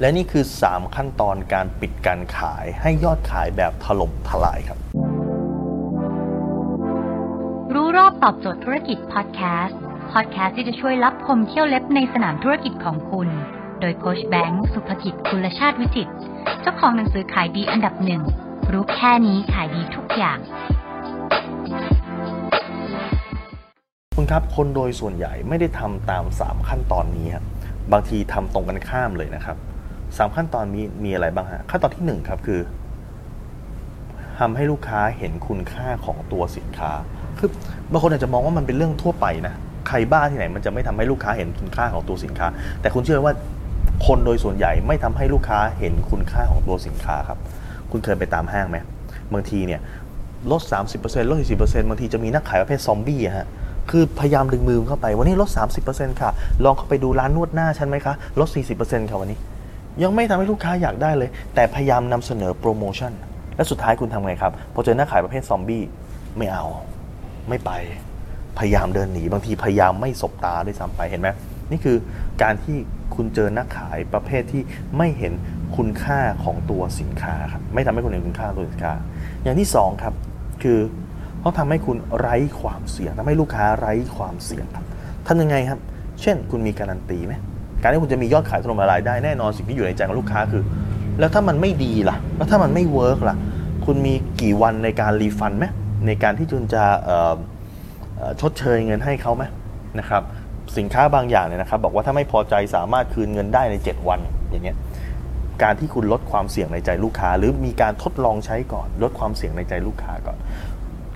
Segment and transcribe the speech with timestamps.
[0.00, 4.78] และนี่คือ 3 ขั้นตอนการปิดการขายให้ยอดขายแบบถล่มทลายครับ
[7.74, 9.78] รู้รอบตอบโจทย์ธุรกิจพอดแคสต์
[10.12, 13.28] พอดแคสต์ที่จะช่วยรับพมเที่ยวเล็บในสนามธุรกิจของคุณ
[13.80, 16.08] โดยโคชแบงค์สุภกิจคุณชาติวิจิต
[16.60, 18.22] เจ้าของหนังสือขายดีอันดับหนึ่ง
[18.72, 20.38] รู้แค่นี้ขายดีทุกอย่าง
[24.16, 27.44] คุณครับคนโดยส่วนใหญ่ไม่ได้ทำตาม 3 ขั้นตอนนี้ครับ
[27.92, 29.58] บางทีทำตรงกันข้ามเลยนะครับ
[30.16, 32.60] สามขั้นตอนนี้มีอะไรบ้างฮะขั้นตอนที่1ครับคือ
[34.38, 36.92] ทำให้ลูกค้าเห็นคุณค่าของตัวสินค้า
[37.38, 37.48] คือ
[37.92, 39.54] บางคนอาจจะมองว่ามันเป็นเรื่องทั่วไปนะ
[39.88, 42.46] ใครบ้าที่ไหนมันจะไม่ทำให้ลูกค้าเห็นคุณค่าของตัวสินค้า
[42.80, 43.34] แต่คุณเชื่อว่า
[44.06, 47.38] คนโดยส่วนใหญ่ไม่ทำให้ลูกค้าเห็นคุณค่าของตัวสินค้าครับ
[47.90, 48.76] คุณเคยไปตามห้างไหม
[49.32, 49.80] บางทีเนี่ย
[50.50, 50.62] ลด
[50.94, 53.46] 30%ลด 40%บางทีจะมีนักขายประเภทซอมบี้อะฮะ
[53.90, 55.50] คือพยายามดึงมือเข้าไป วันนี้ลด
[55.86, 56.30] 30%ค่ะ
[56.64, 58.48] ลองเข้าไปดูร้านนวดหน้าฉันไหมคะ ลด
[58.80, 59.38] 40%ค่ะวันนี้
[60.02, 63.12] ยังไม่ทำให้ลูกค้าอยากได้เลย แต่พยายามนำเสนอโปรโมชั่น
[63.56, 65.84] และสุดท้ายคุณทำไงครับ พอเจอหน้าขายประเภทซอมบี้
[66.36, 66.66] ไม่เอา
[67.48, 67.70] ไม่ไป
[68.58, 71.28] พยายามเดินหนีบางทีพยายามไม่สบตาด้วยซ้ำไปเห็นไหม
[71.70, 71.96] นี่คือ
[72.42, 72.76] การที่
[73.14, 74.62] คุณเจอนักขายประเภทที่
[74.96, 75.32] ไม่เห็น
[75.76, 78.92] คุณค่าของตัวสินค้าครับไม่ทำให้คุณเห็นคุณค่าตัวสินค้า
[79.42, 80.14] อย่างที่สองครับ
[80.62, 80.78] คือ
[81.42, 84.86] ต้องทำให้คุณไร้ความเสี่ยงทำให้ลูกค้าไร้ความเสี่ยงครับ
[85.26, 85.78] ทำยังไงครับ
[86.22, 87.34] เช่น คุณมีการันตีไหม
[87.82, 90.62] การที่คุณจะมียอดขายถล่มทลายได้แน่นอนสิ่งที่อยู่ในใจของลูกค้าคือ
[91.18, 93.36] แล้วถ้ามันไม่ดีล่ะ แล้วถ้ามันไม่เวิร์กล่ะ
[93.84, 95.66] คุณมีกี่วันในการรีฟันไหม
[96.06, 96.84] ในการที่คุณจะ
[98.40, 99.44] ชดเชยเงินให้เขาไหม
[99.98, 100.22] นะครับ
[100.78, 104.76] สินค้าบางอย่างเนี่ยนะครับ บอกว่าถ้าไม่พอใจสามารถคืนเงินได้ใน 7 วันอย่างเงี้ย
[105.62, 110.38] การที่คุณลดความเสี่ยงในใจลูกค้า หรือมีการทดลองใช้ก่อน ลดความเสี่ยงในใจลูกค้าก่อน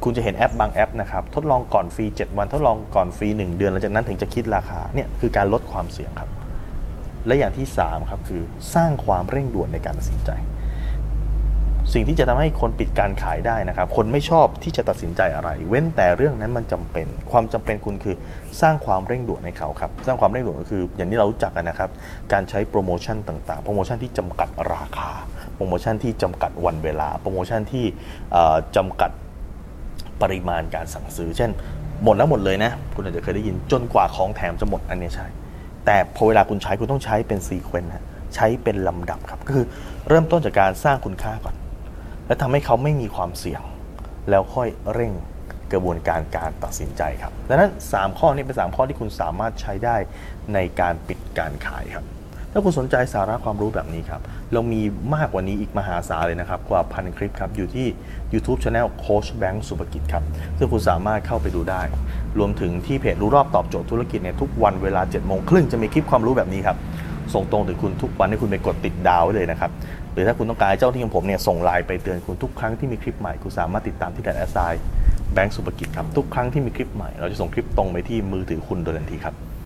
[0.04, 6.30] คุณจะเห็นแอปบางแอปนะครับทดลองก่อนฟรี 7 วันทดลองก่อนฟรี 1 เดือนหลังจากนั้นถึงจะคิดราคาเนี่ยคือการลดความเสี่ยงครับ
[7.26, 8.42] และอย่างที่3ครับคือ
[8.74, 10.32] สร้างความเร่งด่วนในการตัดสินใจ
[11.92, 18.16] สิ่งที่จะทำให้คนปิดการขายได้นะครับ คนไม่ชอบที่จะตัดสินใจอะไร เว้นแต่เรื่องนั้นมันจำเป็น ความจำเป็นคุณคือ
[18.60, 21.90] สร้างความเร่งด่วนให้เขาครับ สร้างความเร่งด่วนก็คือ อย่างที่เรารู้จักกันนะครับ
[22.32, 25.10] การใช้โปรโมชั่นต่างๆ โปรโมชั่นที่จำกัดราคา
[25.54, 27.84] โปรโมชั่นที่จำกัดวันเวลา โปรโมชั่นที่
[28.32, 29.10] เอ่อจำกัด
[30.22, 31.50] ปริมาณการสั่งซื้อ เช่น
[32.04, 35.26] หมดแล้วหมดเลยนะ คุณอาจจะเคยได้ยินจนกว่าของแถมจะหมดอันเนี้ยใช่
[35.86, 38.04] แต่พอเวลาคุณใช้คุณต้องใช้เป็น sequence นะ
[38.34, 39.66] ใช้เป็นลำดับครับก็คือ
[40.08, 41.54] เริ่มต้นจากการสร้างคุณค่าก่อน
[42.26, 43.62] และทำให้เขาไม่มีความเสี่ยง
[44.30, 45.12] แล้วค่อยเร่ง
[45.72, 49.96] กระบวนการการตัดสินใจครับดังนั้น 3 ข้อนี้เป็น 3 ข้อที่คุณสามารถใช้ได้
[50.54, 52.06] ในการปิดการขายครับ
[52.52, 54.20] ถ้าคุณสนใจสาระความรู้แบบนี้ครับ
[54.52, 54.82] เรามี
[55.14, 57.86] มากกว่านี้อีกมหาศาลเลยนะครับ กว่าพันคลิปครับ อยู่ที่
[58.32, 60.24] YouTube Channel โค้ชแบงค์สุภกิจครับ
[60.58, 61.82] ซึ่งคุณสามารถเข้าไปดูได้
[62.38, 66.76] รวมถึงที่เพจรู้รอบตอบโจทย์ธุรกิจเนี่ยทุกวันเวลา7จ็ดโมงครึ่งจะมีคลิปความรู้แบบนี้ครับ
[67.34, 69.70] ส่งตรงถึงคุณทุกวันให้คุณไปกดติดดาวไว้เลยนะครับ
[70.12, 74.58] หรือถ้าคุณต้องการเจ้าที่ของผมเนี่ยส่งไลน์ไปเตือนคุณทุกครั้งที่มีคลิปใหม่ คุณสามารถติดตามที่แดนแอสไซ
[75.32, 79.34] แบงค์สุภกิจครับทุกครั้งที่มีคลิปใหม่เราจะส่งคลิปตรงไปที่มือถือคุณโดยทันทีครับ